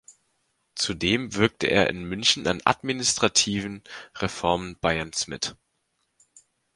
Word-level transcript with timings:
Zudem 0.73 1.35
wirkte 1.35 1.67
er 1.67 1.87
in 1.91 2.03
München 2.05 2.47
an 2.47 2.59
administrativen 2.65 3.83
Reformen 4.15 4.79
Bayerns 4.79 5.27
mit. 5.27 5.55